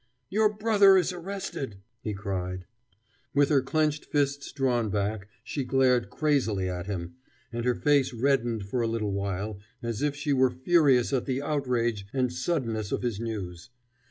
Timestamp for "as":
9.83-10.01